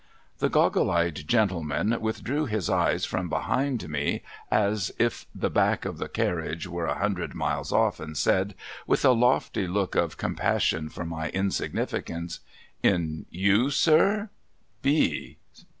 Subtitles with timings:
[0.39, 5.99] The goggle eyed gentleman withdrew his eyes from behind me, as if the back of
[5.99, 8.55] the carriage were a hundred miles off, and said,
[8.89, 14.31] ■with a lofty look of compassion for my insignificance:* In you, sir